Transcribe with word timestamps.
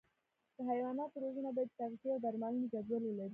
د 0.55 0.57
حیواناتو 0.69 1.17
روزنه 1.23 1.49
باید 1.55 1.69
د 1.71 1.75
تغذیې 1.79 2.09
او 2.13 2.19
درملنې 2.25 2.65
جدول 2.73 3.03
ولري. 3.05 3.29